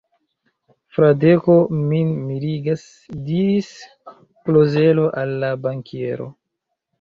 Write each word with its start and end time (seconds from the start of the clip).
Fradeko 0.95 1.57
min 1.91 2.09
mirigas, 2.29 2.85
diris 3.27 3.69
Klozelo 4.49 5.05
al 5.23 5.37
la 5.45 5.53
bankiero. 5.69 6.29